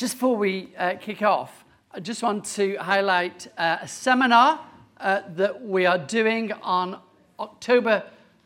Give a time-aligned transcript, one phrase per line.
[0.00, 1.62] Just before we uh, kick off,
[1.92, 4.58] I just want to highlight uh, a seminar
[4.98, 6.98] uh, that we are doing on
[7.38, 8.04] October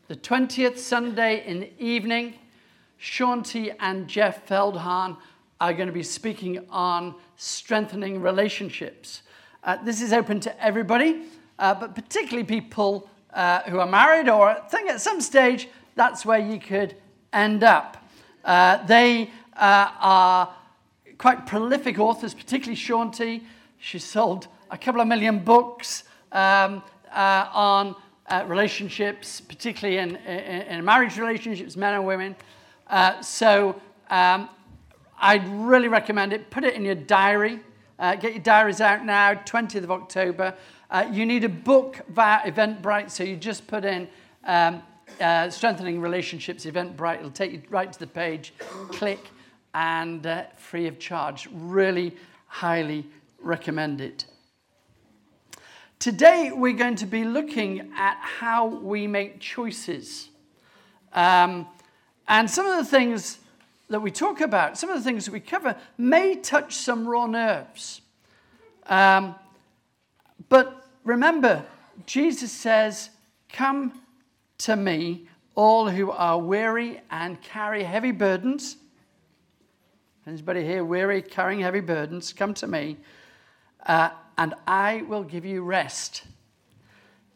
[0.09, 2.33] the 20th, Sunday in the evening.
[2.99, 5.15] Shaunti and Jeff Feldhahn
[5.61, 9.21] are going to be speaking on strengthening relationships.
[9.63, 11.21] Uh, this is open to everybody,
[11.57, 16.37] uh, but particularly people uh, who are married or think at some stage that's where
[16.37, 16.97] you could
[17.31, 17.95] end up.
[18.43, 20.53] They are
[21.17, 23.43] quite prolific authors, particularly Shaunti.
[23.79, 26.81] She sold a couple of million books um,
[27.13, 27.95] uh, on
[28.47, 32.35] relationships, particularly in, in, in, marriage relationships, men and women.
[33.21, 34.49] so um,
[35.19, 36.49] I'd really recommend it.
[36.49, 37.59] Put it in your diary.
[37.97, 40.53] Uh, get your diaries out now, 20th of October.
[40.91, 44.07] Uh, you need a book via Eventbrite, so you just put in
[44.43, 44.83] um,
[45.21, 47.19] uh, Strengthening Relationships Eventbrite.
[47.19, 48.53] It'll take you right to the page.
[48.89, 49.19] Click
[49.75, 51.49] and uh, free of charge.
[51.51, 52.15] Really
[52.47, 53.05] highly
[53.39, 54.25] recommend it.
[55.99, 60.29] Today, we're going to be looking at how we make choices.
[61.13, 61.67] Um,
[62.27, 63.39] and some of the things
[63.89, 67.27] that we talk about, some of the things that we cover, may touch some raw
[67.27, 68.01] nerves.
[68.87, 69.35] Um,
[70.47, 71.65] but remember,
[72.05, 73.09] Jesus says,
[73.51, 74.01] Come
[74.59, 78.77] to me, all who are weary and carry heavy burdens.
[80.27, 82.33] Anybody here weary, carrying heavy burdens?
[82.33, 82.97] Come to me,
[83.85, 84.09] uh,
[84.39, 86.23] and I will give you rest.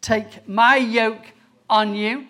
[0.01, 1.33] Take my yoke
[1.69, 2.25] on you.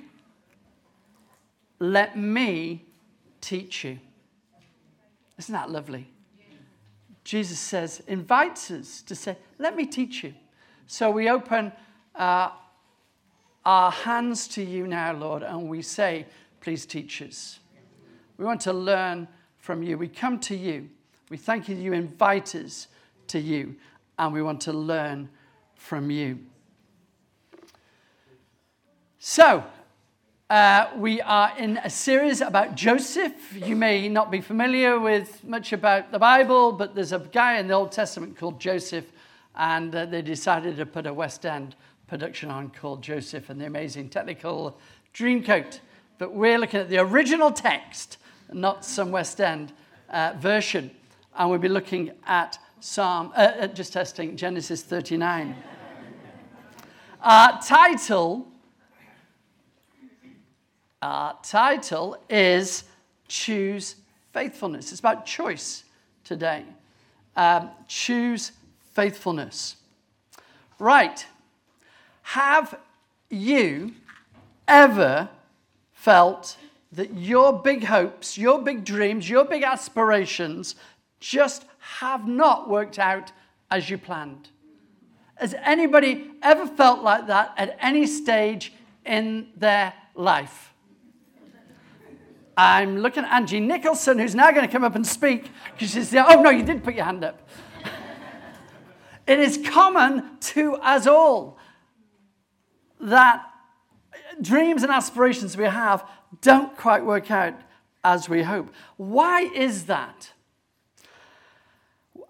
[1.79, 2.83] Let me
[3.39, 3.99] teach you.
[5.37, 6.07] Isn't that lovely?
[7.23, 10.33] Jesus says, invites us to say, Let me teach you.
[10.87, 11.71] So we open
[12.15, 12.49] uh,
[13.63, 16.25] our hands to you now, Lord, and we say,
[16.59, 17.59] Please teach us.
[18.37, 19.29] We want to learn
[19.69, 19.99] from you.
[19.99, 20.89] We come to you.
[21.29, 22.87] We thank you you invite us
[23.27, 23.75] to you,
[24.17, 25.29] and we want to learn
[25.75, 26.39] from you.
[29.19, 29.63] So,
[30.49, 33.55] uh, we are in a series about Joseph.
[33.55, 37.67] You may not be familiar with much about the Bible, but there's a guy in
[37.67, 39.05] the Old Testament called Joseph,
[39.53, 41.75] and uh, they decided to put a West End
[42.07, 44.73] production on called Joseph and the Amazing Technicolor
[45.13, 45.79] Dreamcoat.
[46.17, 48.17] But we're looking at the original text,
[48.53, 49.73] not some West End
[50.09, 50.91] uh, version,
[51.37, 55.55] and we'll be looking at Psalm, uh, uh just testing Genesis 39.
[57.21, 58.47] Our title
[61.01, 62.83] our title is
[63.29, 63.95] Choose
[64.33, 64.91] Faithfulness.
[64.91, 65.85] It's about choice
[66.25, 66.65] today.
[67.37, 68.51] Um, choose
[68.91, 69.77] faithfulness.
[70.77, 71.25] Right.
[72.21, 72.77] Have
[73.29, 73.93] you
[74.67, 75.29] ever
[75.93, 76.57] felt
[76.91, 80.75] that your big hopes, your big dreams, your big aspirations
[81.19, 83.31] just have not worked out
[83.69, 84.49] as you planned?
[85.35, 88.73] Has anybody ever felt like that at any stage
[89.05, 90.73] in their life?
[92.57, 96.09] I'm looking at Angie Nicholson, who's now going to come up and speak because she's
[96.09, 96.25] there.
[96.27, 97.47] Oh, no, you did put your hand up.
[99.25, 101.57] it is common to us all
[102.99, 103.45] that
[104.41, 106.05] dreams and aspirations we have
[106.41, 107.55] don't quite work out
[108.03, 108.73] as we hope.
[108.97, 110.31] Why is that?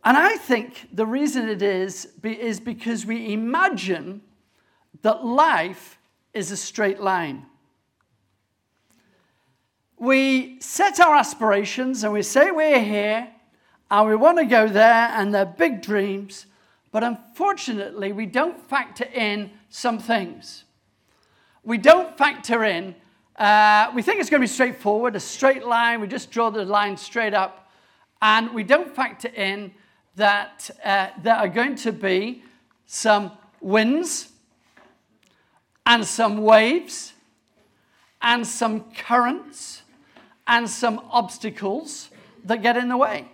[0.04, 4.22] And I think the reason it is is because we imagine
[5.02, 6.00] that life
[6.34, 7.46] is a straight line
[10.00, 13.30] we set our aspirations and we say we're here
[13.92, 16.46] and we want to go there and they're big dreams,
[16.92, 20.64] but unfortunately, we don't factor in some things.
[21.64, 22.96] We don't factor in,
[23.40, 26.66] uh, we think it's going to be straightforward, a straight line, we just draw the
[26.66, 27.72] line straight up,
[28.22, 29.72] and we don't factor in
[30.18, 32.44] that uh, there are going to be
[32.86, 34.28] some winds
[35.86, 37.14] and some waves
[38.22, 39.84] and some currents
[40.46, 42.10] and some obstacles
[42.44, 43.26] that get in the way.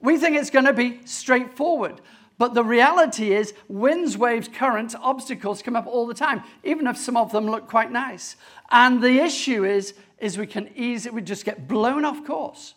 [0.00, 2.02] We think it's going to be straightforward.
[2.36, 6.96] But the reality is, winds, waves, currents, obstacles come up all the time, even if
[6.96, 8.36] some of them look quite nice.
[8.70, 12.74] And the issue is, is we can easily we just get blown off course.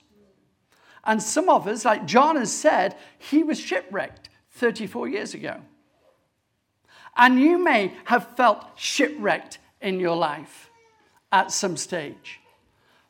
[1.03, 5.61] And some of us, like John has said, he was shipwrecked 34 years ago.
[7.15, 10.69] And you may have felt shipwrecked in your life
[11.31, 12.39] at some stage.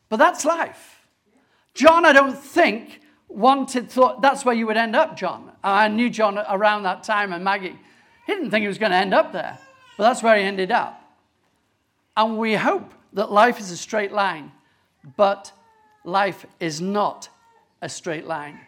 [0.09, 1.01] But that's life.
[1.73, 5.51] John, I don't think, wanted, thought that's where you would end up, John.
[5.63, 7.77] I knew John around that time and Maggie.
[8.25, 9.57] He didn't think he was going to end up there,
[9.97, 11.01] but that's where he ended up.
[12.15, 14.51] And we hope that life is a straight line,
[15.15, 15.51] but
[16.03, 17.29] life is not
[17.81, 18.59] a straight line.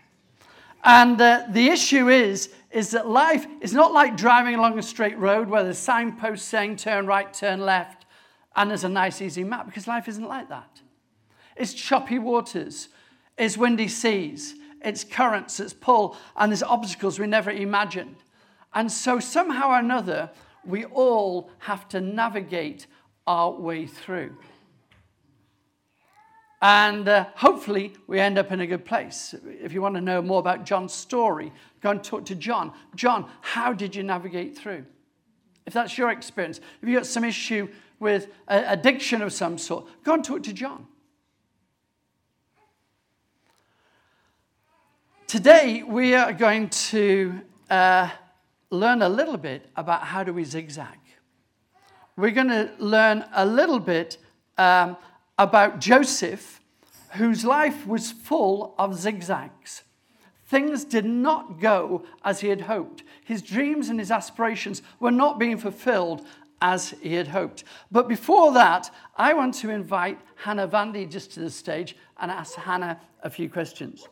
[0.84, 5.18] And uh, the issue is, is that life is not like driving along a straight
[5.18, 8.06] road where there's signposts saying turn right, turn left,
[8.56, 10.82] and there's a nice easy map, because life isn't like that.
[11.56, 12.90] It's choppy waters,
[13.40, 18.18] it's windy seas, it's currents, it's pull, and there's obstacles we never imagined.
[18.74, 20.30] And so, somehow or another,
[20.66, 22.86] we all have to navigate
[23.26, 24.36] our way through.
[26.62, 29.34] And uh, hopefully, we end up in a good place.
[29.46, 32.74] If you want to know more about John's story, go and talk to John.
[32.96, 34.86] John, how did you navigate through?
[35.66, 37.70] If that's your experience, if you've got some issue
[38.00, 40.86] with addiction of some sort, go and talk to John.
[45.30, 48.10] Today, we are going to uh,
[48.72, 50.98] learn a little bit about how do we zigzag.
[52.18, 54.18] We're going to learn a little bit
[54.58, 54.98] um,
[55.38, 56.60] about Joseph,
[57.12, 59.84] whose life was full of zigzags.
[60.48, 63.04] Things did not go as he had hoped.
[63.24, 66.26] His dreams and his aspirations were not being fulfilled
[66.60, 67.66] as he had hoped.
[67.92, 72.56] But before that, I want to invite Hannah Vandy just to the stage and ask
[72.56, 74.08] Hannah a few questions.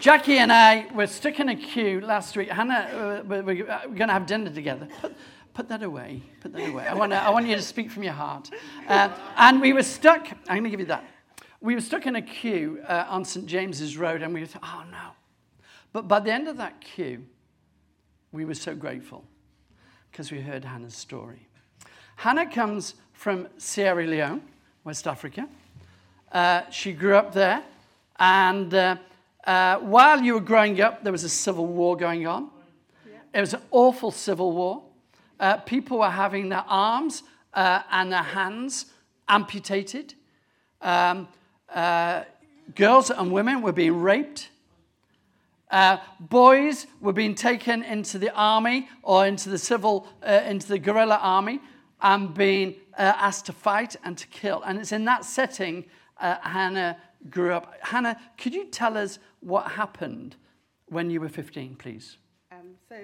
[0.00, 2.48] Jackie and I were stuck in a queue last week.
[2.48, 4.88] Hannah, uh, we're, we're going to have dinner together.
[5.02, 5.14] Put,
[5.52, 6.22] put that away.
[6.40, 6.86] Put that away.
[6.86, 8.48] I want, I want you to speak from your heart.
[8.88, 10.26] Uh, and we were stuck.
[10.48, 11.04] I'm going to give you that.
[11.60, 13.44] We were stuck in a queue uh, on St.
[13.44, 15.10] James's Road, and we thought, oh no.
[15.92, 17.26] But by the end of that queue,
[18.32, 19.24] we were so grateful
[20.10, 21.46] because we heard Hannah's story.
[22.16, 24.40] Hannah comes from Sierra Leone,
[24.84, 25.46] West Africa.
[26.32, 27.62] Uh, she grew up there,
[28.18, 28.96] and uh,
[29.44, 32.50] uh, while you were growing up, there was a civil war going on.
[33.08, 33.18] Yeah.
[33.34, 34.82] It was an awful civil war.
[35.38, 37.22] Uh, people were having their arms
[37.54, 38.86] uh, and their hands
[39.28, 40.14] amputated.
[40.82, 41.28] Um,
[41.74, 42.24] uh,
[42.74, 44.50] girls and women were being raped.
[45.70, 50.78] Uh, boys were being taken into the army or into the civil, uh, into the
[50.78, 51.60] guerrilla army
[52.02, 54.62] and being uh, asked to fight and to kill.
[54.62, 55.84] And it's in that setting
[56.20, 57.74] Hannah grew up.
[57.80, 60.36] Hannah, could you tell us what happened
[60.86, 62.18] when you were 15, please?
[62.52, 62.96] Um, so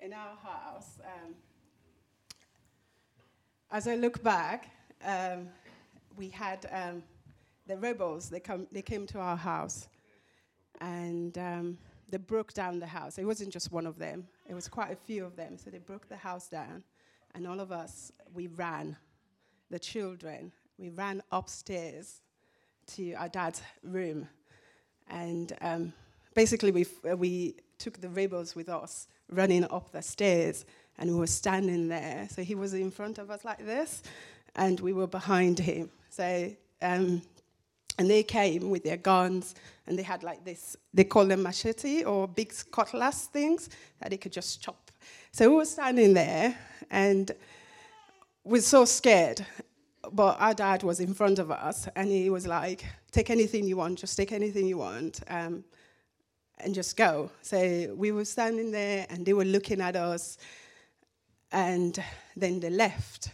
[0.00, 1.34] in our house, um,
[3.70, 4.70] as I look back,
[5.04, 5.48] um,
[6.16, 7.02] we had um,
[7.66, 9.88] the rebels, they, come, they came to our house
[10.80, 11.78] and um,
[12.08, 13.18] they broke down the house.
[13.18, 15.56] It wasn't just one of them, it was quite a few of them.
[15.56, 16.82] So they broke the house down,
[17.34, 18.96] and all of us, we ran,
[19.70, 22.22] the children, we ran upstairs
[22.86, 24.26] to our dad's room.
[25.10, 25.92] And um,
[26.34, 26.86] basically, we,
[27.16, 30.64] we took the rebels with us running up the stairs
[30.98, 32.26] and we were standing there.
[32.30, 34.02] So he was in front of us like this,
[34.56, 35.90] and we were behind him.
[36.08, 36.50] So,
[36.82, 37.22] um,
[37.98, 39.54] and they came with their guns,
[39.86, 43.68] and they had like this, they call them machete or big cutlass things
[44.00, 44.90] that they could just chop.
[45.32, 46.56] So we were standing there,
[46.90, 47.30] and
[48.44, 49.44] we were so scared.
[50.12, 53.76] But our dad was in front of us, and he was like, Take anything you
[53.76, 55.20] want, just take anything you want.
[55.28, 55.64] Um,
[56.64, 57.30] and just go.
[57.42, 60.38] So we were standing there and they were looking at us
[61.52, 62.02] and
[62.36, 63.30] then they left.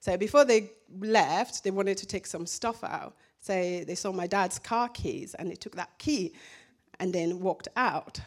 [0.00, 3.16] So before they left, they wanted to take some stuff out.
[3.40, 6.34] So they saw my dad's car keys and they took that key
[7.00, 8.20] and then walked out.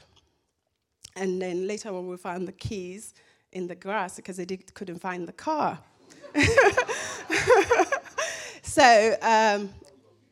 [1.16, 3.14] And then later when we found the keys
[3.52, 5.80] in the grass because they did, couldn't find the car.
[8.62, 9.70] so um,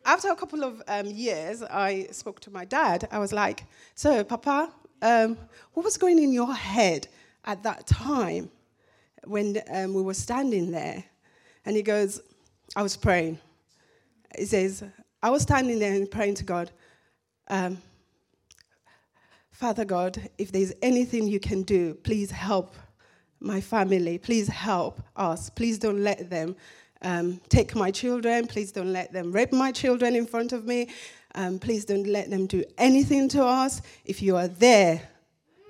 [0.06, 3.08] after a couple of um, years, I spoke to my dad.
[3.12, 3.66] I was like,
[3.96, 5.38] So, Papa, um,
[5.74, 7.08] what was going in your head
[7.46, 8.50] at that time
[9.26, 11.04] when um, we were standing there?
[11.66, 12.22] And he goes,
[12.76, 13.40] I was praying.
[14.38, 14.84] He says,
[15.22, 16.72] I was standing there and praying to God,
[17.50, 17.82] um,
[19.52, 22.76] Father God, if there's anything you can do, please help
[23.40, 24.18] my family.
[24.18, 25.50] Please help us.
[25.50, 26.56] Please don't let them
[27.02, 28.48] um, take my children.
[28.48, 30.90] Please don't let them rape my children in front of me.
[31.36, 33.82] Um, please don't let them do anything to us.
[34.06, 35.02] If you are there,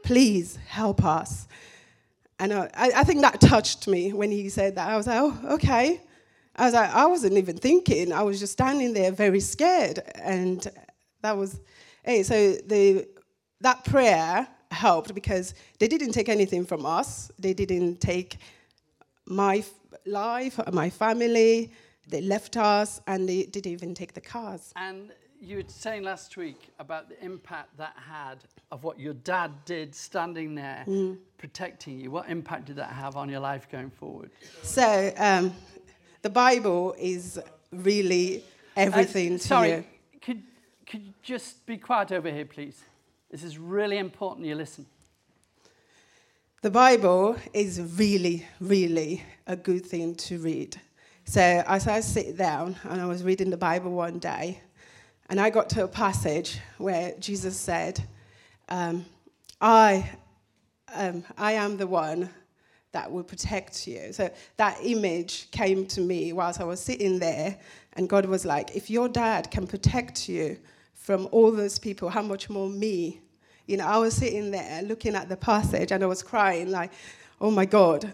[0.03, 1.47] please help us.
[2.39, 4.89] And I, I think that touched me when he said that.
[4.89, 6.01] I was like, oh, okay.
[6.55, 8.13] I was like, I wasn't even thinking.
[8.13, 9.99] I was just standing there very scared.
[10.15, 10.65] And
[11.21, 11.59] that was,
[12.03, 13.07] hey, so the,
[13.61, 17.31] that prayer helped because they didn't take anything from us.
[17.39, 18.37] They didn't take
[19.25, 19.63] my
[20.05, 21.71] life, my family.
[22.07, 24.73] They left us and they didn't even take the cars.
[24.75, 28.37] And you were saying last week about the impact that had
[28.71, 31.17] of what your dad did standing there mm.
[31.37, 32.11] protecting you.
[32.11, 34.31] What impact did that have on your life going forward?
[34.63, 35.53] So, um,
[36.21, 37.39] the Bible is
[37.71, 38.43] really
[38.75, 39.83] everything Uh, to sorry, you.
[40.21, 40.43] Could,
[40.85, 42.81] could you just be quiet over here, please?
[43.29, 44.85] This is really important you listen.
[46.61, 50.79] The Bible is really, really a good thing to read.
[51.25, 54.61] So as I sit down and I was reading the Bible one day,
[55.29, 58.01] and I got to a passage where Jesus said,
[58.69, 59.05] um,
[59.59, 60.09] I,
[60.95, 62.29] um, I am the one
[62.93, 64.13] that will protect you.
[64.13, 67.57] So that image came to me whilst I was sitting there,
[67.93, 70.57] and God was like, if your dad can protect you
[71.07, 73.21] from all those people, how much more me?
[73.65, 76.91] You know, I was sitting there looking at the passage and I was crying, like,
[77.39, 78.11] oh my God,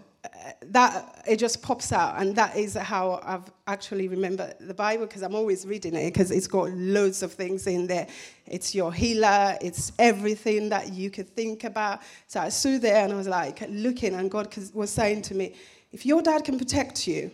[0.66, 5.20] that it just pops out and that is how i've actually remembered the bible because
[5.20, 8.06] i'm always reading it because it's got loads of things in there.
[8.46, 12.00] It's your healer it's everything that you could think about.
[12.26, 15.54] So i stood there and i was like looking and god was saying to me
[15.92, 17.30] if your dad can protect you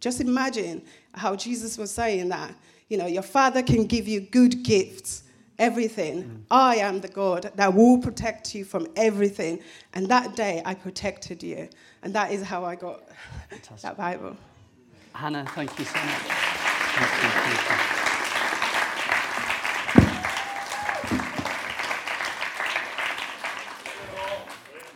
[0.00, 0.80] just imagine
[1.12, 2.54] how jesus was saying that
[2.90, 5.22] you know your father can give you good gifts
[5.60, 6.24] everything.
[6.24, 6.40] Mm.
[6.50, 9.60] I am the God that will protect you from everything.
[9.92, 11.68] And that day I protected you.
[12.02, 13.02] And that is how I got
[13.50, 13.82] Fantastic.
[13.82, 14.36] that Bible.
[15.12, 16.06] Hannah, thank you so much.
[16.06, 17.96] Thank you, thank you.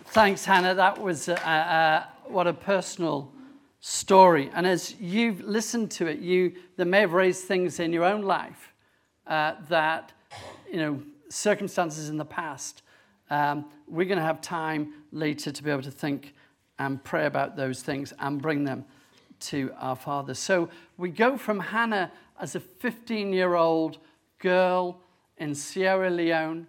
[0.07, 0.75] Thanks, Hannah.
[0.75, 3.34] That was uh, uh, what a personal
[3.87, 4.51] story.
[4.55, 8.23] And as you've listened to it, you there may have raised things in your own
[8.23, 8.73] life
[9.27, 10.11] uh, that
[10.71, 12.81] you know circumstances in the past.
[13.29, 16.33] Um, we're going to have time later to be able to think
[16.79, 18.87] and pray about those things and bring them
[19.41, 20.33] to our Father.
[20.33, 22.11] So we go from Hannah
[22.41, 23.99] as a 15 year old
[24.39, 24.99] girl
[25.37, 26.67] in Sierra Leone,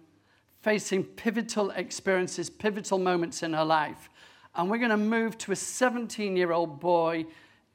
[0.60, 4.10] facing pivotal experiences, pivotal moments in her life.
[4.56, 7.26] And we're going to move to a 17 year old boy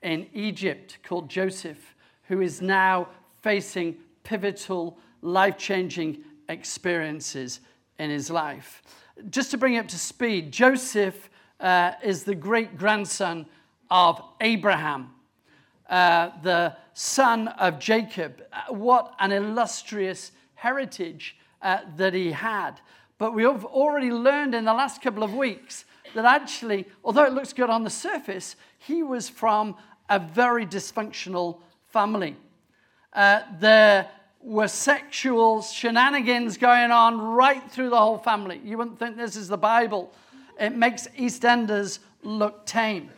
[0.01, 3.07] in Egypt called Joseph, who is now
[3.41, 7.59] facing pivotal, life changing experiences
[7.99, 8.81] in his life.
[9.29, 13.45] Just to bring you up to speed, Joseph uh, is the great grandson
[13.91, 15.11] of Abraham,
[15.87, 18.41] uh, the son of Jacob.
[18.51, 22.81] Uh, what an illustrious heritage uh, that he had.
[23.19, 27.33] But we have already learned in the last couple of weeks that actually, although it
[27.33, 29.75] looks good on the surface, he was from
[30.09, 32.35] a very dysfunctional family.
[33.13, 34.09] Uh, there
[34.41, 38.59] were sexual shenanigans going on right through the whole family.
[38.63, 40.11] You wouldn't think this is the Bible,
[40.59, 43.09] it makes EastEnders look tame.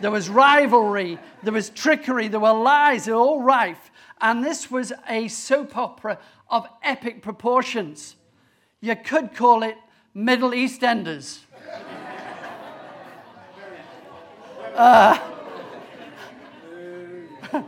[0.00, 3.90] There was rivalry, there was trickery, there were lies, they were all rife.
[4.20, 8.16] And this was a soap opera of epic proportions.
[8.80, 9.76] You could call it
[10.14, 11.40] Middle EastEnders.
[14.76, 15.18] Uh,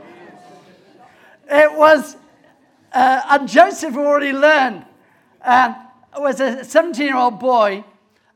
[1.50, 2.16] it was,
[2.92, 4.84] uh, and Joseph already learned,
[5.42, 5.76] um,
[6.18, 7.84] was a 17 year old boy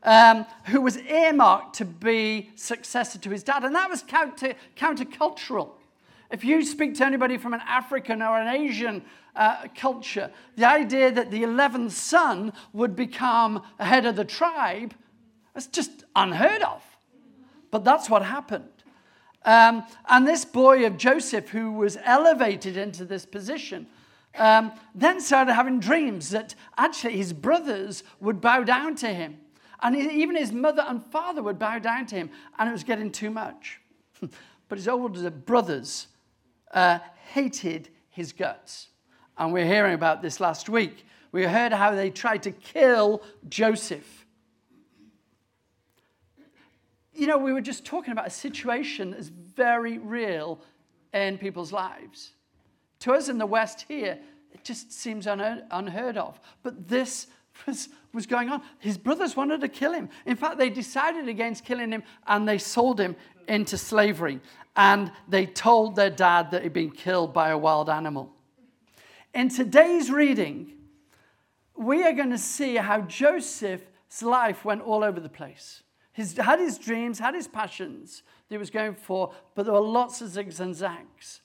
[0.03, 3.63] um, who was earmarked to be successor to his dad.
[3.63, 5.69] And that was counter, countercultural.
[6.31, 9.03] If you speak to anybody from an African or an Asian
[9.35, 14.93] uh, culture, the idea that the 11th son would become head of the tribe
[15.55, 16.81] is just unheard of.
[17.73, 18.69] But that's what happened.
[19.43, 23.87] Um, and this boy of Joseph, who was elevated into this position,
[24.37, 29.39] um, then started having dreams that actually his brothers would bow down to him.
[29.81, 33.11] And even his mother and father would bow down to him, and it was getting
[33.11, 33.81] too much.
[34.69, 36.09] but his older brothers
[36.75, 36.99] uh,
[37.31, 38.89] hated his guts.
[39.35, 41.07] And we're hearing about this last week.
[41.31, 44.22] We heard how they tried to kill Joseph.
[47.13, 50.59] You know, we were just talking about a situation that's very real
[51.13, 52.31] in people's lives.
[53.01, 54.17] To us in the West here,
[54.51, 56.39] it just seems unheard of.
[56.63, 57.27] But this
[57.65, 58.61] was, was going on.
[58.79, 60.09] His brothers wanted to kill him.
[60.25, 63.15] In fact, they decided against killing him and they sold him
[63.47, 64.39] into slavery.
[64.75, 68.31] And they told their dad that he'd been killed by a wild animal.
[69.33, 70.73] In today's reading,
[71.75, 75.82] we are going to see how Joseph's life went all over the place.
[76.13, 79.79] He had his dreams, had his passions that he was going for, but there were
[79.79, 81.41] lots of zigs and zags.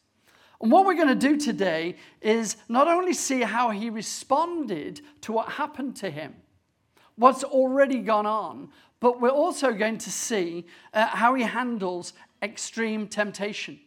[0.61, 5.33] And what we're going to do today is not only see how he responded to
[5.33, 6.35] what happened to him,
[7.17, 8.71] what's already gone on,
[9.01, 13.79] but we're also going to see uh, how he handles extreme temptation.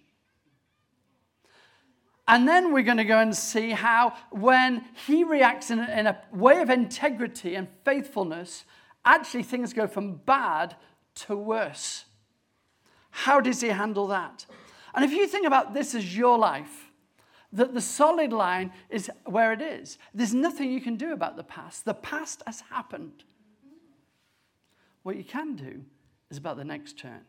[2.28, 6.18] And then we're going to go and see how, when he reacts in in a
[6.32, 8.64] way of integrity and faithfulness,
[9.06, 10.76] actually things go from bad
[11.16, 12.06] to worse.
[13.12, 14.46] How does he handle that?
[14.94, 16.92] And if you think about this as your life,
[17.54, 19.98] that the solid line is where it is.
[20.14, 21.86] There's nothing you can do about the past.
[21.86, 23.24] The past has happened.
[25.04, 25.84] What you can do
[26.30, 27.22] is about the next turn.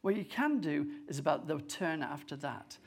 [0.00, 2.78] What you can do is about the turn after that.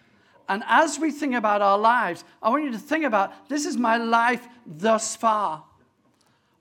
[0.49, 3.77] And as we think about our lives, I want you to think about this is
[3.77, 5.63] my life thus far.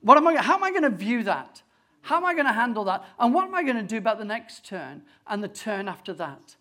[0.01, 1.61] What am I, how am I going to view that?
[2.01, 3.05] How am I going to handle that?
[3.19, 6.13] And what am I going to do about the next turn and the turn after
[6.13, 6.55] that?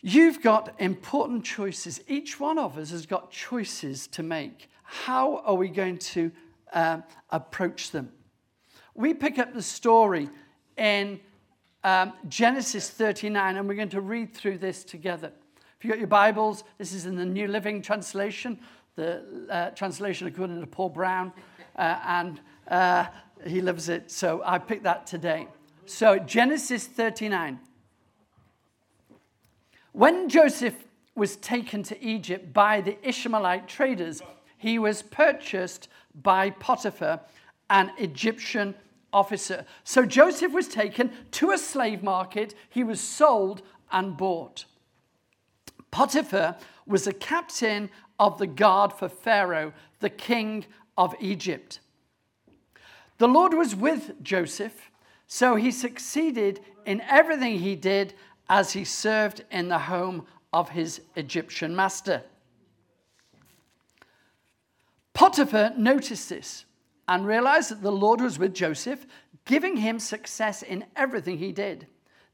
[0.00, 2.00] You've got important choices.
[2.06, 4.68] Each one of us has got choices to make.
[4.82, 6.30] How are we going to
[6.72, 6.98] uh,
[7.30, 8.12] approach them?
[8.94, 10.28] We pick up the story
[10.76, 11.20] in
[11.82, 15.32] um, Genesis 39, and we're going to read through this together.
[15.78, 18.58] If you've got your Bibles, this is in the New Living Translation,
[18.96, 21.32] the uh, translation according to Paul Brown,
[21.76, 23.06] uh, and uh,
[23.46, 25.48] he loves it, so I picked that today.
[25.86, 27.58] So, Genesis 39.
[29.92, 30.74] When Joseph
[31.14, 34.22] was taken to Egypt by the Ishmaelite traders,
[34.56, 35.88] he was purchased
[36.22, 37.20] by Potiphar,
[37.70, 38.74] an Egyptian
[39.12, 39.64] officer.
[39.84, 44.64] So Joseph was taken to a slave market, he was sold and bought.
[45.90, 50.64] Potiphar was a captain of the guard for Pharaoh, the king
[50.96, 51.80] of Egypt.
[53.18, 54.90] The Lord was with Joseph,
[55.26, 58.14] so he succeeded in everything he did
[58.48, 62.22] as he served in the home of his Egyptian master.
[65.12, 66.64] Potiphar noticed this
[67.08, 69.06] and realized that the Lord was with Joseph,
[69.44, 71.86] giving him success in everything he did.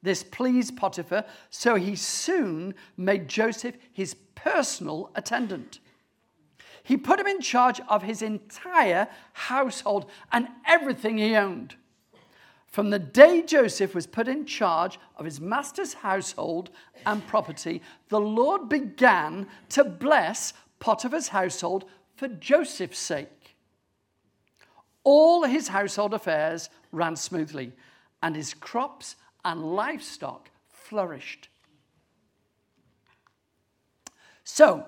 [0.02, 5.80] This pleased Potiphar, so he soon made Joseph his personal attendant.
[6.82, 11.76] He put him in charge of his entire household and everything he owned.
[12.66, 16.70] From the day Joseph was put in charge of his master's household
[17.04, 21.84] and property, the Lord began to bless Potiphar's household
[22.16, 23.56] for Joseph's sake.
[25.02, 27.72] All his household affairs ran smoothly,
[28.22, 31.48] and his crops and livestock flourished.
[34.44, 34.86] So,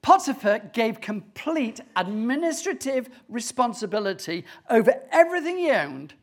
[0.00, 6.14] Potiphar gave complete administrative responsibility over everything he owned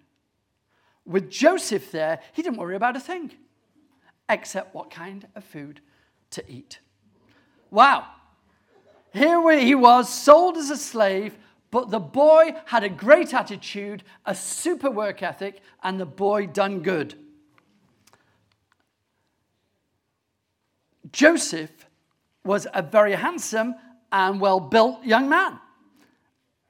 [1.06, 3.32] with Joseph there, he didn't worry about a thing
[4.28, 5.82] except what kind of food
[6.32, 6.80] to eat.
[7.70, 8.08] Wow.
[9.14, 11.38] Here he was, sold as a slave,
[11.70, 16.82] but the boy had a great attitude, a super work ethic, and the boy done
[16.82, 17.16] good.
[21.12, 21.88] Joseph
[22.44, 23.76] was a very handsome
[24.12, 25.60] and well built young man.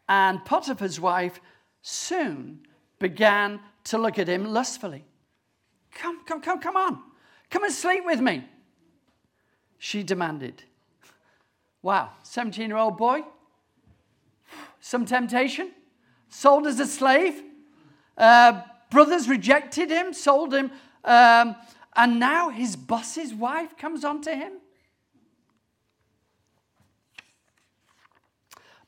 [0.07, 1.39] And Potiphar's wife
[1.81, 2.59] soon
[2.99, 5.03] began to look at him lustfully.
[5.93, 7.01] Come, come, come, come on.
[7.49, 8.43] Come and sleep with me.
[9.77, 10.63] She demanded.
[11.81, 13.23] Wow, 17 year old boy.
[14.79, 15.71] Some temptation.
[16.29, 17.41] Sold as a slave.
[18.17, 20.71] Uh, brothers rejected him, sold him.
[21.03, 21.55] Um,
[21.95, 24.53] and now his boss's wife comes on to him.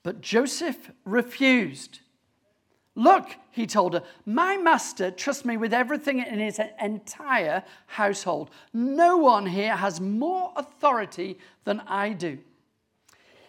[0.03, 1.99] But Joseph refused.
[2.95, 8.49] Look, he told her, my master trusts me with everything in his entire household.
[8.73, 12.39] No one here has more authority than I do.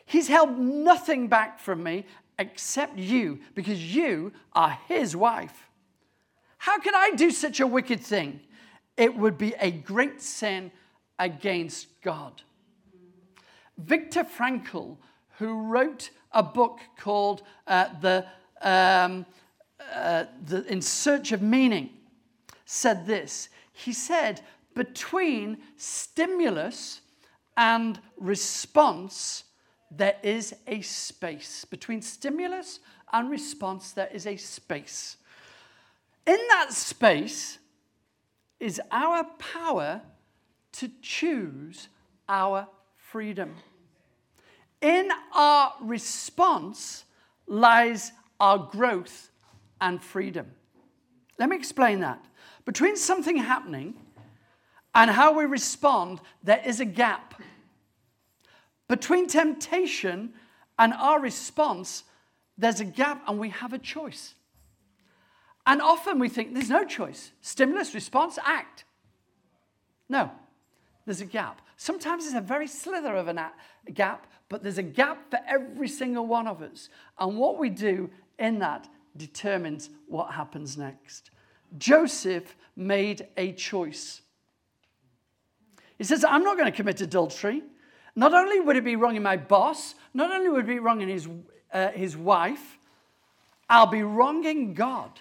[0.05, 2.07] He's held nothing back from me
[2.39, 5.69] except you, because you are his wife.
[6.59, 8.41] How can I do such a wicked thing?
[8.99, 10.71] It would be a great sin
[11.19, 12.43] against God.
[13.79, 14.97] Viktor Frankl,
[15.39, 18.27] who wrote a book called uh, The
[18.61, 19.25] um,
[19.95, 21.91] uh, the, in search of meaning,
[22.65, 23.49] said this.
[23.73, 24.41] He said,
[24.75, 27.01] between stimulus
[27.57, 29.45] and response,
[29.91, 31.65] there is a space.
[31.65, 32.81] Between stimulus
[33.13, 35.17] and response, there is a space.
[36.27, 37.58] In that space
[38.61, 40.03] is our power
[40.73, 41.89] to choose
[42.29, 43.55] our freedom.
[44.81, 47.05] In our response
[47.47, 49.31] lies our growth
[49.81, 50.47] and freedom.
[51.39, 52.25] Let me explain that.
[52.65, 53.95] Between something happening
[54.95, 57.41] and how we respond, there is a gap.
[58.89, 60.35] Between temptation
[60.79, 62.05] and our response,
[62.57, 64.35] there's a gap and we have a choice.
[65.69, 68.85] And often we think there's no choice stimulus, response, act.
[70.09, 70.31] No,
[71.05, 71.61] there's a gap.
[71.77, 73.53] Sometimes it's a very slither of a
[73.93, 76.89] gap, but there's a gap for every single one of us.
[77.19, 81.31] And what we do in that determines what happens next.
[81.77, 84.23] Joseph made a choice.
[85.99, 87.63] He says, I'm not going to commit adultery.
[88.17, 91.03] Not only would it be wrong in my boss, not only would it be wrong
[91.03, 91.29] in his,
[91.75, 92.79] uh, his wife,
[93.69, 95.21] I'll be wronging God.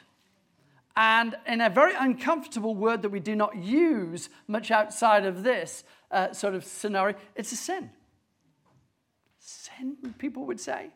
[0.97, 5.83] And in a very uncomfortable word that we do not use much outside of this
[6.09, 7.91] uh, sort of scenario, it's a sin.
[9.37, 10.89] Sin, people would say.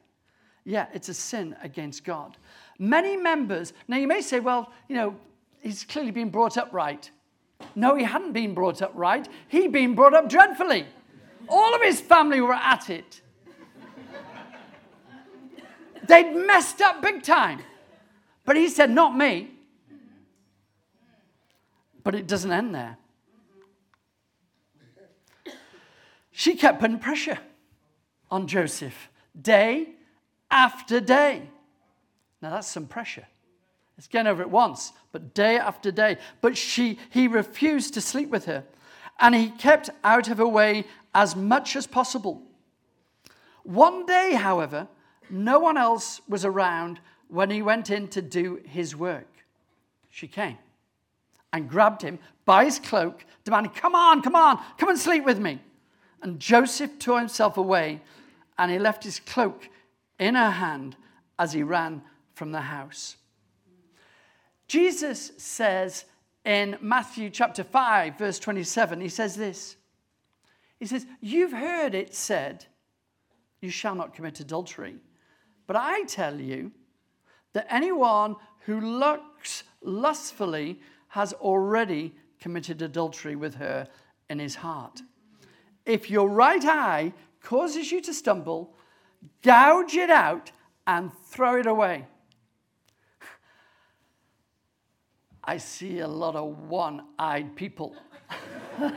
[0.66, 2.36] Yeah, it's a sin against God.
[2.80, 5.16] Many members, now you may say, well, you know,
[5.60, 7.10] he's clearly been brought up right.
[7.76, 9.28] No, he hadn't been brought up right.
[9.50, 10.88] He'd been brought up dreadfully.
[11.48, 13.22] All of his family were at it.
[16.08, 17.62] They'd messed up big time.
[18.46, 19.51] But he said, Not me.
[22.04, 22.98] But it doesn't end there.
[26.32, 27.38] She kept putting pressure
[28.30, 29.10] on Joseph
[29.40, 29.90] day
[30.50, 31.44] after day.
[32.42, 33.28] Now that's some pressure.
[33.98, 36.18] It's getting over it once, but day after day.
[36.42, 38.64] But she, he refused to sleep with her,
[39.20, 42.42] and he kept out of her way as much as possible.
[43.64, 44.88] One day, however,
[45.30, 49.28] no one else was around when he went in to do his work.
[50.10, 50.58] She came
[51.54, 55.40] and grabbed him by his cloak, demanding, Come on, come on, come and sleep with
[55.40, 55.60] me.
[56.22, 58.02] And Joseph tore himself away,
[58.58, 59.70] and he left his cloak
[60.20, 60.96] in her hand
[61.40, 62.02] as he ran
[62.34, 63.18] from the house.
[64.68, 66.06] Jesus says
[66.46, 69.76] in Matthew chapter 5, verse 27, he says this.
[70.80, 72.66] He says, You've heard it said,
[73.62, 74.96] You shall not commit adultery.
[75.68, 76.72] But I tell you
[77.54, 78.36] that anyone
[78.66, 80.80] who looks lustfully
[81.12, 83.86] has already committed adultery with her
[84.30, 85.02] in his heart.
[85.86, 88.74] If your right eye causes you to stumble,
[89.42, 90.54] gouge it out
[90.88, 92.08] and throw it away.
[95.44, 97.94] I see a lot of one eyed people.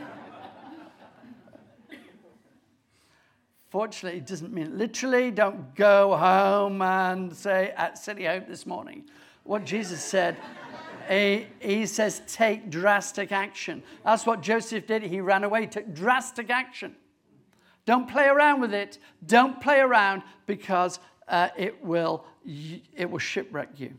[3.69, 9.03] Fortunately, it doesn't mean literally, don't go home and say at City Hope this morning.
[9.43, 10.37] What Jesus said,
[11.09, 13.83] he, he says, take drastic action.
[14.03, 15.03] That's what Joseph did.
[15.03, 16.95] He ran away, took drastic action.
[17.85, 18.97] Don't play around with it.
[19.25, 22.25] Don't play around because uh, it, will,
[22.95, 23.93] it will shipwreck you.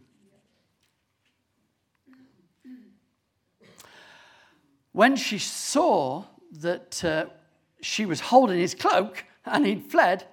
[4.92, 7.26] When she saw that uh,
[7.82, 10.26] she was holding his cloak and he'd fled,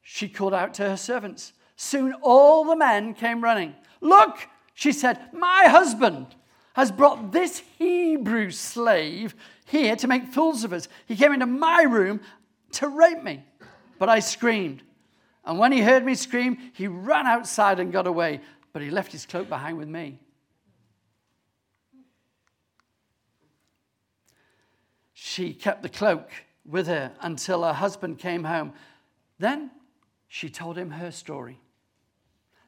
[0.00, 1.52] she called out to her servants.
[1.76, 3.74] Soon all the men came running.
[4.00, 4.48] Look,
[4.78, 6.28] she said, my husband
[6.74, 9.34] has brought this Hebrew slave
[9.66, 10.86] here to make fools of us.
[11.06, 12.20] He came into my room
[12.74, 13.42] to rape me.
[13.98, 14.84] But I screamed.
[15.44, 18.40] And when he heard me scream, he ran outside and got away.
[18.72, 20.20] But he left his cloak behind with me.
[25.38, 26.30] she kept the cloak
[26.64, 28.72] with her until her husband came home.
[29.40, 29.72] Then
[30.28, 31.58] she told him her story.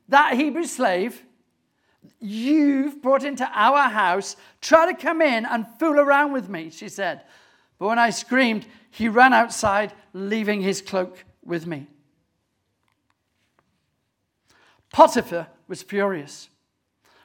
[0.08, 1.22] That Hebrew slave
[2.20, 6.88] you've brought into our house, try to come in and fool around with me, she
[6.88, 7.22] said.
[7.78, 11.86] But when I screamed, he ran outside, leaving his cloak with me.
[14.92, 16.48] Potiphar was furious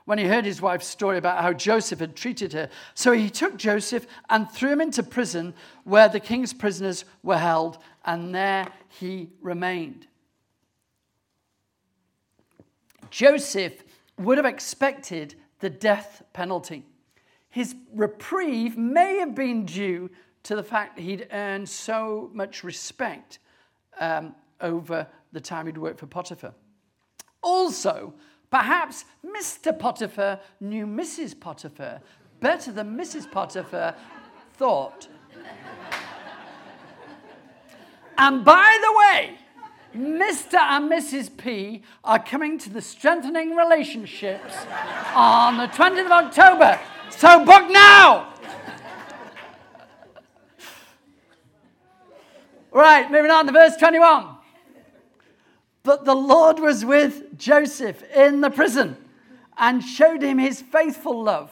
[0.05, 2.69] when he heard his wife's story about how Joseph had treated her.
[2.93, 7.79] So he took Joseph and threw him into prison where the king's prisoners were held,
[8.05, 10.07] and there he remained.
[13.09, 13.83] Joseph
[14.17, 16.86] would have expected the death penalty.
[17.49, 20.10] His reprieve may have been due
[20.43, 23.39] to the fact that he'd earned so much respect
[23.99, 26.54] um, over the time he'd worked for Potiphar.
[27.41, 28.13] Also,
[28.56, 29.78] Perhaps Mr.
[29.78, 31.38] Potiphar knew Mrs.
[31.38, 31.99] Potiphar
[32.39, 33.30] better than Mrs.
[33.30, 33.95] Potiphar
[34.54, 35.10] thought.
[38.17, 39.38] and by the way,
[39.95, 40.55] Mr.
[40.55, 41.36] and Mrs.
[41.36, 44.55] P are coming to the Strengthening Relationships
[45.13, 46.79] on the 20th of October.
[47.10, 48.34] So book now!
[52.71, 54.27] right, moving on to verse 21.
[55.84, 58.97] But the Lord was with Joseph in the prison
[59.58, 61.51] and showed him his faithful love.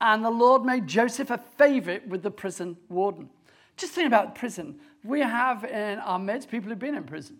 [0.00, 3.30] And the Lord made Joseph a favorite with the prison warden.
[3.76, 4.80] Just think about prison.
[5.04, 7.38] We have in our midst people who've been in prison,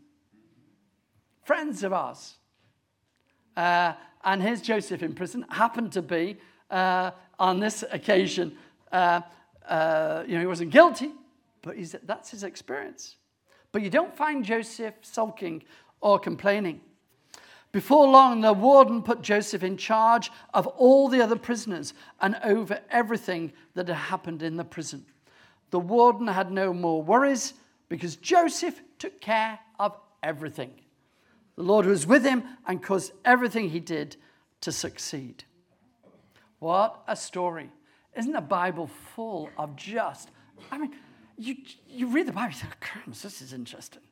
[1.45, 2.35] friends of ours.
[3.57, 3.93] Uh,
[4.25, 6.39] and here's Joseph in prison, happened to be
[6.71, 8.57] uh, on this occasion,
[8.91, 9.21] uh,
[9.69, 11.11] uh you know, he wasn't guilty,
[11.63, 13.17] but that's his experience.
[13.73, 15.63] But you don't find Joseph sulking
[16.01, 16.81] or complaining.
[17.73, 22.79] Before long, the warden put Joseph in charge of all the other prisoners and over
[22.91, 25.07] everything that had happened in the prison.
[25.71, 27.55] The warden had no more worries
[27.89, 30.82] because Joseph took care of everything.
[31.62, 34.16] The Lord was with him and caused everything he did
[34.62, 35.44] to succeed.
[36.59, 37.70] What a story.
[38.16, 40.31] Isn't the Bible full of just,
[40.72, 40.90] I mean,
[41.38, 41.55] you,
[41.88, 44.03] you read the Bible, you think, oh, this is interesting.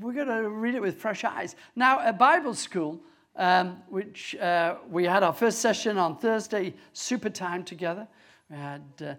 [0.00, 1.54] We're going to read it with fresh eyes.
[1.76, 3.00] Now, at Bible school,
[3.36, 8.08] um, which uh, we had our first session on Thursday, super time together.
[8.50, 9.14] We had uh,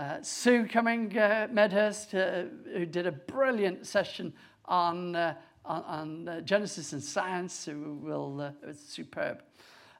[0.00, 4.32] uh, Sue coming, uh, Medhurst, uh, who did a brilliant session
[4.68, 9.42] on, uh, on, on uh, Genesis and science, will, uh, it was superb.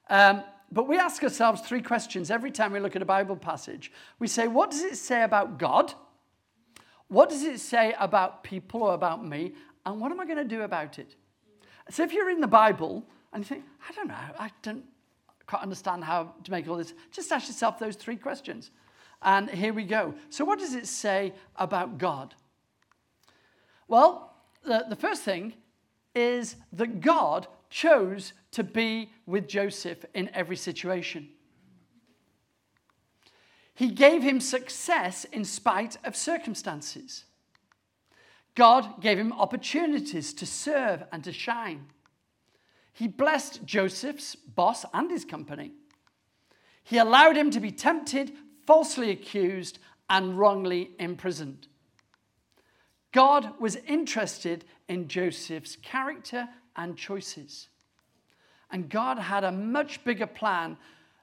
[0.09, 3.93] Um, but we ask ourselves three questions every time we look at a Bible passage.
[4.19, 5.95] We say, what does it say about God?
[7.09, 9.55] What does it say about people or about me?
[9.85, 11.15] And what am I going to do about it?
[11.91, 14.85] So if you're in the Bible and you think, I don't know, I don't
[15.47, 18.73] quite understand how to make all this, just ask yourself those three questions.
[19.23, 20.15] And here we go.
[20.29, 22.35] So, what does it say about God?
[23.89, 24.36] Well,
[24.67, 25.55] the, the first thing
[26.15, 31.29] is that God chose to be with Joseph in every situation.
[33.75, 37.25] He gave him success in spite of circumstances.
[38.55, 41.87] God gave him opportunities to serve and to shine.
[42.95, 45.73] He blessed Joseph's boss and his company.
[46.83, 48.33] He allowed him to be tempted
[48.67, 49.79] falsely accused,
[50.11, 51.69] and wrongly imprisoned.
[53.17, 57.71] God was interested in Joseph's character and choices.
[58.71, 60.77] And God had a much bigger plan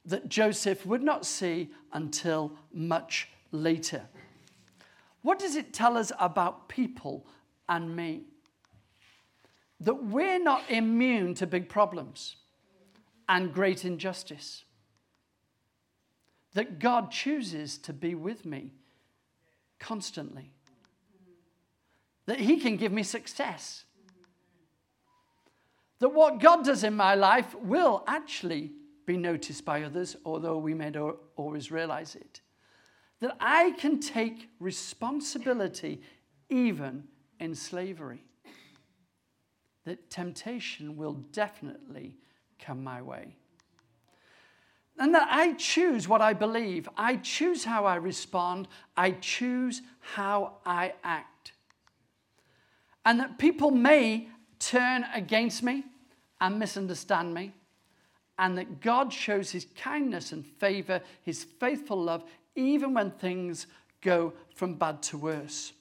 [0.05, 4.01] that Joseph would not see until much later.
[5.21, 7.27] What does it tell us about people
[7.69, 8.23] and me?
[9.79, 12.37] That we're not immune to big problems
[13.29, 14.63] and great injustice
[16.55, 18.71] that God chooses to be with me
[19.79, 20.52] constantly,
[22.25, 23.85] that He can give me success,
[25.99, 28.71] that what God does in my life will actually
[29.05, 32.41] be noticed by others, although we may not always realize it.
[33.19, 36.01] That I can take responsibility
[36.49, 37.05] even
[37.39, 38.23] in slavery.
[39.85, 42.15] That temptation will definitely
[42.59, 43.35] come my way.
[44.97, 46.87] And that I choose what I believe.
[46.95, 48.67] I choose how I respond.
[48.95, 51.53] I choose how I act.
[53.05, 55.83] And that people may turn against me
[56.39, 57.53] and misunderstand me.
[58.39, 62.23] And that God shows his kindness and favor, his faithful love,
[62.55, 63.67] even when things
[64.01, 65.73] go from bad to worse.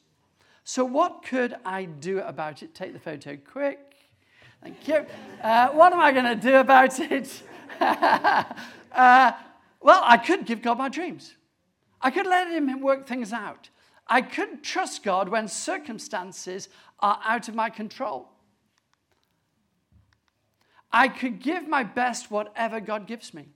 [0.65, 2.75] So, what could I do about it?
[2.75, 3.81] Take the photo quick.
[4.63, 5.07] Thank you.
[5.43, 7.43] Uh, what am I going to do about it?
[8.95, 9.33] Uh,
[9.81, 11.35] well, I could give God my dreams.
[12.03, 13.71] I could let Him work things out.
[14.13, 16.69] I could trust God when circumstances
[17.01, 18.29] are out of my control.
[20.93, 23.49] I could give my best whatever God gives me.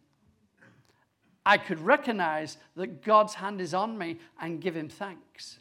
[1.44, 5.58] I could recognize that God's hand is on me and give Him thanks.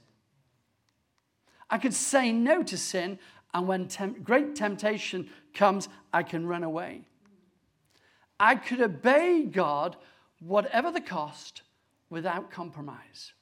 [1.69, 3.19] I could say no to sin,
[3.53, 7.01] and when tem- great temptation comes, I can run away.
[8.39, 9.97] I could obey God,
[10.39, 11.63] whatever the cost,
[12.09, 13.33] without compromise.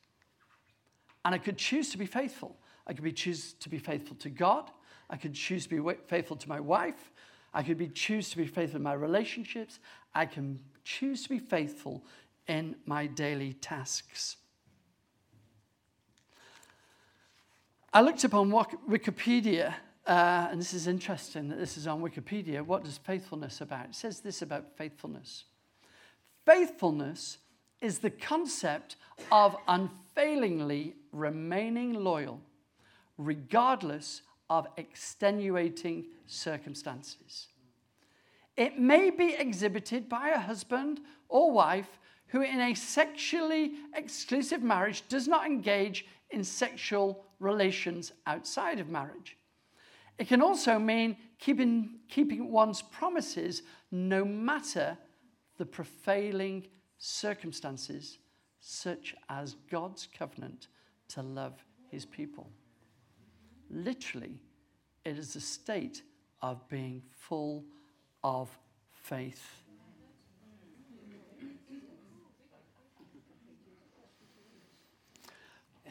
[1.25, 2.57] And I could choose to be faithful.
[2.85, 4.69] I could be choose to be faithful to God.
[5.09, 7.11] I could choose to be faithful to my wife.
[7.53, 9.79] I could be choose to be faithful in my relationships.
[10.13, 12.03] I can choose to be faithful
[12.47, 14.37] in my daily tasks.
[17.93, 22.61] I looked up on Wikipedia uh, and this is interesting that this is on Wikipedia.
[22.61, 23.85] What does faithfulness about?
[23.85, 25.45] It says this about faithfulness.
[26.45, 27.37] Faithfulness
[27.79, 28.97] is the concept
[29.31, 32.41] of unfailingly remaining loyal,
[33.17, 37.47] regardless of extenuating circumstances.
[38.57, 40.99] It may be exhibited by a husband
[41.29, 48.79] or wife who, in a sexually exclusive marriage, does not engage in sexual relations outside
[48.79, 49.37] of marriage.
[50.17, 54.97] It can also mean keeping, keeping one's promises no matter
[55.57, 58.19] the prevailing circumstances,
[58.59, 60.67] such as God's covenant
[61.09, 61.53] to love
[61.89, 62.49] his people.
[63.69, 64.39] Literally,
[65.05, 66.01] it is a state
[66.41, 67.63] of being full
[68.23, 68.49] of
[68.91, 69.63] faith.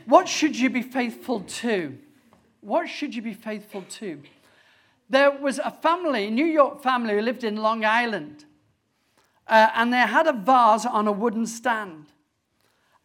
[0.07, 1.97] What should you be faithful to?
[2.61, 4.21] What should you be faithful to?
[5.09, 8.45] There was a family, a New York family, who lived in Long Island.
[9.47, 12.07] Uh, and they had a vase on a wooden stand.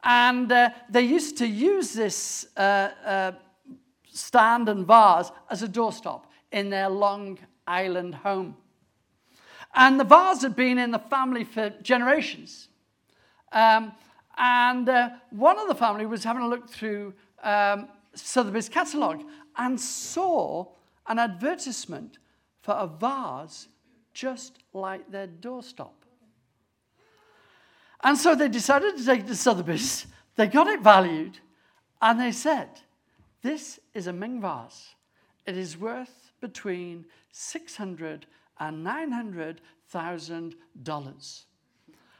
[0.08, 3.32] And uh, they used to use this uh, uh,
[4.10, 8.56] stand and vase as a doorstop in their Long Island home.
[9.76, 12.70] And the vase had been in the family for generations.
[13.52, 13.91] Um,
[14.38, 19.24] and uh, one of the family was having a look through um, Sotheby's catalogue
[19.58, 20.67] and saw
[21.08, 22.17] an advertisement
[22.62, 23.67] for a vase
[24.13, 26.07] just like their doorstop.
[28.08, 30.08] And so they decided to take it to Sotheby's.
[30.38, 31.39] They got it valued,
[32.02, 32.70] and they said,
[33.41, 34.96] This is a Ming vase.
[35.46, 38.26] It is worth between 600
[38.62, 41.48] and 900,000 dollars.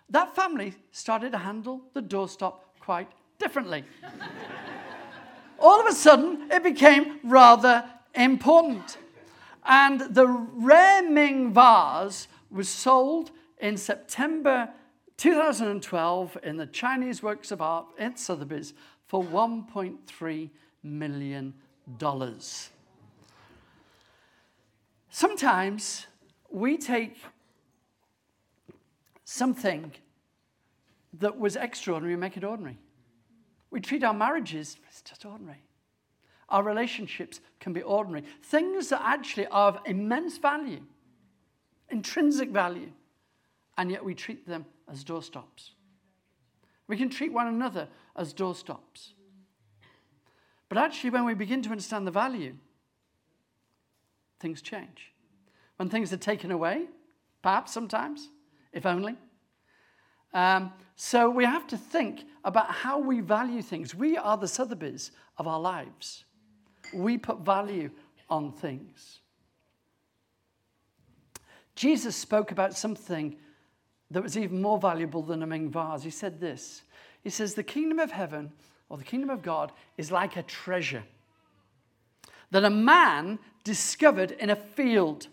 [0.10, 3.86] That family started to handle the doorstop quite differently.
[5.58, 8.98] All of a sudden, it became rather important.
[9.66, 14.68] And the rare Ming vase was sold in September
[15.18, 18.74] 2012 in the Chinese Works of Art in Sotheby's
[19.08, 20.50] for $1.3
[20.84, 21.54] million.
[25.10, 26.08] Sometimes
[26.52, 27.18] we take
[29.26, 29.92] something
[31.20, 32.78] that was extraordinary and make it ordinary.
[33.72, 35.64] We treat our marriages, it's just ordinary.
[36.50, 38.24] Our relationships can be ordinary.
[38.44, 40.82] Things that actually are of immense value,
[41.90, 42.92] intrinsic value,
[43.78, 45.72] and yet we treat them as doorstops.
[46.88, 49.14] We can treat one another as doorstops.
[50.70, 52.56] But actually, when we begin to understand the value,
[54.40, 55.14] things change.
[55.78, 56.86] When things are taken away,
[57.42, 58.30] perhaps sometimes,
[58.74, 59.16] if only.
[60.34, 63.94] Um, so we have to think about how we value things.
[63.94, 66.26] We are the Sotheby's of our lives.
[66.94, 67.92] We put value
[68.30, 69.20] on things.
[71.76, 73.38] Jesus spoke about something
[74.12, 76.04] that was even more valuable than a Ming vase.
[76.04, 76.84] He said this
[77.24, 78.52] He says, The kingdom of heaven
[78.90, 81.04] or the kingdom of God is like a treasure
[82.52, 85.28] that a man discovered in a field.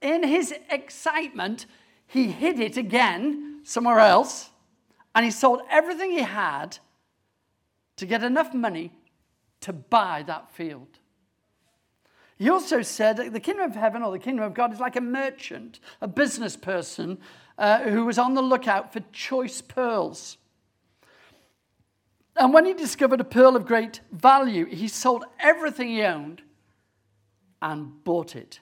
[0.00, 1.66] In his excitement,
[2.06, 4.50] he hid it again somewhere else
[5.14, 6.78] and he sold everything he had
[7.96, 8.92] to get enough money
[9.60, 10.98] to buy that field.
[12.38, 15.00] He also said the kingdom of heaven or the kingdom of God is like a
[15.00, 17.18] merchant, a business person
[17.60, 20.38] uh, who was on the lookout for choice pearls.
[22.34, 26.40] And when he discovered a pearl of great value, he sold everything he owned
[27.60, 28.60] and bought it.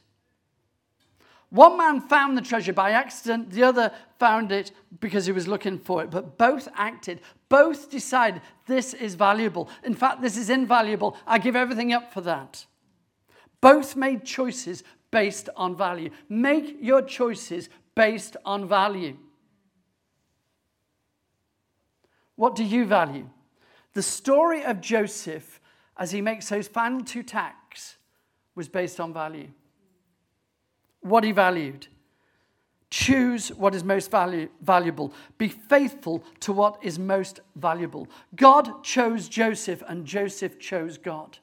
[1.50, 5.78] One man found the treasure by accident, the other found it because he was looking
[5.78, 6.10] for it.
[6.10, 9.70] But both acted, both decided this is valuable.
[9.84, 11.16] In fact, this is invaluable.
[11.24, 12.66] I give everything up for that.
[13.60, 16.10] Both made choices based on value.
[16.28, 19.16] Make your choices based on value.
[22.36, 23.28] What do you value?
[23.94, 25.60] The story of Joseph
[25.96, 27.96] as he makes those final two tacks
[28.54, 29.48] was based on value.
[31.00, 31.88] What he valued.
[32.88, 35.12] Choose what is most valu- valuable.
[35.36, 38.06] Be faithful to what is most valuable.
[38.36, 41.38] God chose Joseph, and Joseph chose God.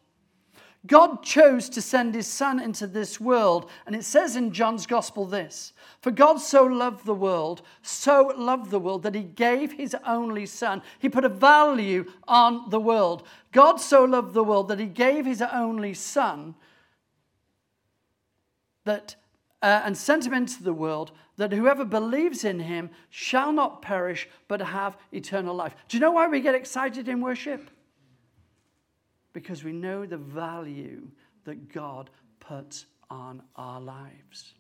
[0.88, 3.70] God chose to send his son into this world.
[3.86, 8.72] And it says in John's gospel this For God so loved the world, so loved
[8.72, 10.82] the world that he gave his only son.
[11.00, 13.24] He put a value on the world.
[13.52, 16.56] God so loved the world that he gave his only son
[18.84, 19.16] that,
[19.62, 24.28] uh, and sent him into the world that whoever believes in him shall not perish
[24.48, 25.76] but have eternal life.
[25.90, 27.70] Do you know why we get excited in worship?
[29.36, 31.06] Because we know the value
[31.44, 34.54] that God puts on our lives.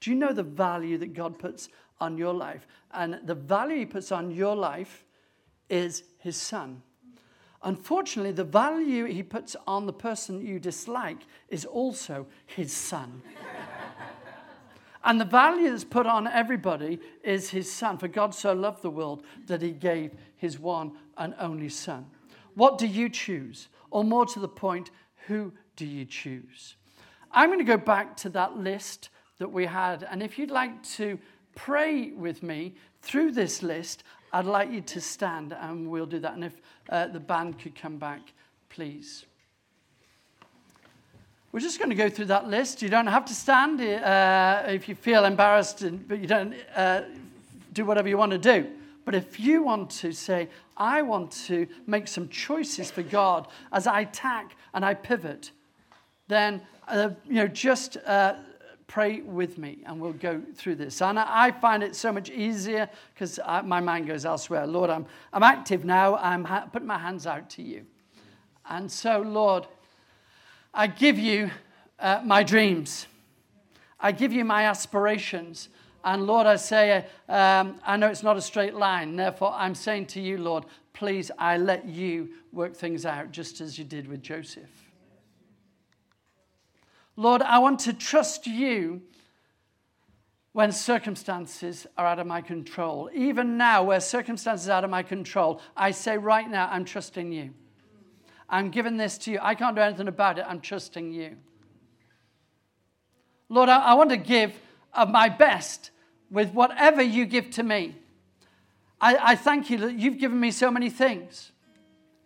[0.00, 1.68] Do you know the value that God puts
[2.00, 2.66] on your life?
[2.90, 5.04] And the value He puts on your life
[5.70, 6.82] is His Son.
[7.62, 13.22] Unfortunately, the value He puts on the person you dislike is also His Son.
[15.04, 17.96] and the value that's put on everybody is His Son.
[17.96, 22.06] For God so loved the world that He gave His one and only Son.
[22.54, 23.68] What do you choose?
[23.90, 24.90] Or more to the point,
[25.26, 26.76] who do you choose?
[27.32, 30.06] I'm going to go back to that list that we had.
[30.10, 31.18] And if you'd like to
[31.54, 36.34] pray with me through this list, I'd like you to stand and we'll do that.
[36.34, 36.54] And if
[36.88, 38.20] uh, the band could come back,
[38.68, 39.24] please.
[41.52, 42.82] We're just going to go through that list.
[42.82, 47.02] You don't have to stand uh, if you feel embarrassed, and, but you don't uh,
[47.72, 48.66] do whatever you want to do.
[49.04, 53.86] But if you want to say, I want to make some choices for God as
[53.86, 55.50] I tack and I pivot,
[56.28, 58.34] then uh, you know just uh,
[58.86, 61.00] pray with me and we'll go through this.
[61.02, 64.66] And I find it so much easier because my mind goes elsewhere.
[64.66, 66.16] Lord, I'm, I'm active now.
[66.16, 67.86] I'm ha- putting my hands out to you.
[68.68, 69.66] And so, Lord,
[70.72, 71.50] I give you
[71.98, 73.06] uh, my dreams.
[73.98, 75.68] I give you my aspirations.
[76.04, 79.16] And Lord, I say, um, I know it's not a straight line.
[79.16, 83.78] Therefore, I'm saying to you, Lord, please, I let you work things out just as
[83.78, 84.70] you did with Joseph.
[87.16, 89.00] Lord, I want to trust you
[90.52, 93.08] when circumstances are out of my control.
[93.14, 97.32] Even now, where circumstances are out of my control, I say right now, I'm trusting
[97.32, 97.54] you.
[98.48, 99.38] I'm giving this to you.
[99.40, 100.44] I can't do anything about it.
[100.46, 101.38] I'm trusting you.
[103.48, 104.52] Lord, I, I want to give
[104.92, 105.90] of my best
[106.30, 107.94] with whatever you give to me.
[109.00, 111.52] I, I thank you that you've given me so many things.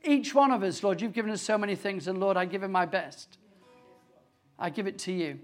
[0.05, 2.63] Each one of us, Lord, you've given us so many things, and Lord, I give
[2.63, 3.39] it my best.
[4.59, 5.39] I give it to you.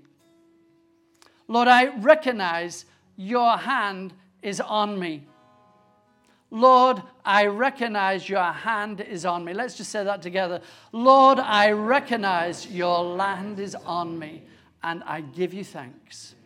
[1.48, 2.84] Lord, I recognize
[3.16, 5.26] your hand is on me.
[6.50, 9.54] Lord, I recognize your hand is on me.
[9.54, 10.60] Let's just say that together.
[10.92, 14.44] Lord, I recognize your hand is on me,
[14.82, 16.36] and I give you thanks.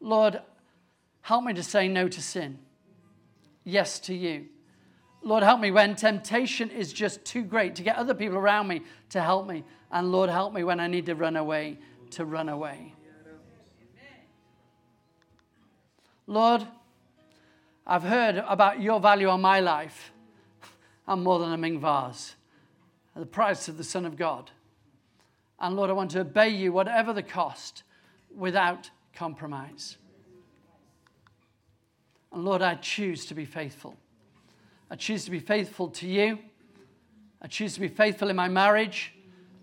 [0.00, 0.40] Lord,
[1.22, 2.58] help me to say no to sin,
[3.64, 4.46] yes to you.
[5.22, 8.82] Lord, help me when temptation is just too great to get other people around me
[9.10, 9.64] to help me.
[9.92, 11.78] And Lord, help me when I need to run away
[12.12, 12.94] to run away.
[16.26, 16.66] Lord,
[17.86, 20.12] I've heard about your value on my life.
[21.06, 22.36] I'm more than a Ming vase,
[23.16, 24.50] the price of the Son of God.
[25.58, 27.82] And Lord, I want to obey you, whatever the cost,
[28.34, 29.96] without compromise.
[32.32, 33.96] And Lord, I choose to be faithful.
[34.90, 36.38] I choose to be faithful to you.
[37.42, 39.14] I choose to be faithful in my marriage.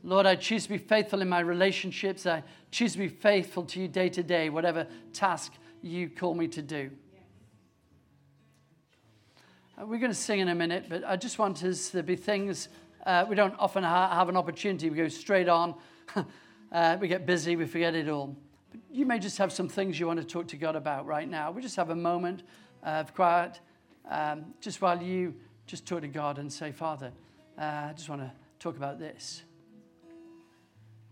[0.04, 2.26] Lord, I choose to be faithful in my relationships.
[2.26, 6.48] I choose to be faithful to you day to day, whatever task you call me
[6.50, 6.89] to do.
[9.80, 12.16] Uh, we're going to sing in a minute, but I just want us to be
[12.16, 12.70] things
[13.08, 14.89] uh, we don't often ha- have an opportunity.
[14.89, 15.76] We go straight on.
[16.72, 18.36] uh, we get busy, we forget it all.
[18.91, 21.51] You may just have some things you want to talk to God about right now.
[21.51, 22.43] We just have a moment
[22.84, 23.59] of quiet
[24.09, 27.11] um, just while you just talk to God and say, Father,
[27.59, 29.43] uh, I just want to talk about this.